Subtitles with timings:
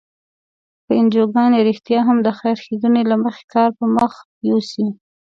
[0.85, 4.13] که انجوګانې رښتیا هم د خیر ښیګڼې له مخې کار پر مخ
[4.49, 4.87] یوسي.